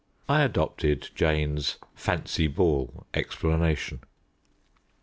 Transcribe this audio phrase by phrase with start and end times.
[0.27, 3.99] I adopted Jane's "fancy ball" explanation.